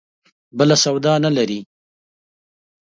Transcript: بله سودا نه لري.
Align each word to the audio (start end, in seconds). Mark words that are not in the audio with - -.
بله 0.57 0.75
سودا 0.83 1.13
نه 1.25 1.29
لري. 1.37 1.59